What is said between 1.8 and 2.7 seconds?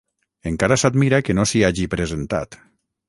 presentat.